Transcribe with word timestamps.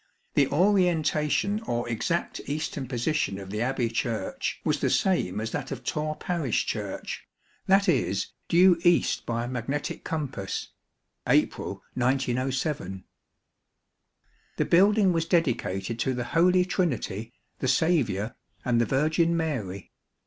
The 0.33 0.47
orientation 0.47 1.61
or 1.61 1.87
exact 1.87 2.41
eastern 2.47 2.87
position 2.87 3.37
of 3.37 3.51
the 3.51 3.61
Abbey 3.61 3.87
Church 3.87 4.59
was 4.65 4.79
the 4.79 4.89
same 4.89 5.39
as 5.39 5.51
that 5.51 5.71
of 5.71 5.83
Tor 5.83 6.15
Parish 6.15 6.65
Church, 6.65 7.21
i.e., 7.69 8.15
due 8.49 8.79
east 8.83 9.27
by 9.27 9.45
magnetic 9.45 10.03
compass 10.03 10.71
(April 11.29 11.83
1907). 11.93 13.03
The 14.57 14.65
building 14.65 15.13
was 15.13 15.25
dedicated 15.25 15.99
to 15.99 16.15
the 16.15 16.23
Holy 16.33 16.65
Trinity, 16.65 17.31
the 17.59 17.67
Saviour, 17.67 18.35
and 18.65 18.81
the 18.81 18.87
Virgin 18.87 19.37
Mary. 19.37 19.91